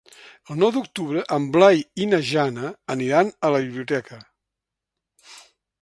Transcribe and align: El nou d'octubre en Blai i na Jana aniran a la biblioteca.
El 0.53 0.57
nou 0.61 0.71
d'octubre 0.77 1.21
en 1.37 1.45
Blai 1.57 1.83
i 2.05 2.09
na 2.13 2.21
Jana 2.31 2.73
aniran 2.97 3.31
a 3.47 3.53
la 3.57 3.63
biblioteca. 3.67 4.23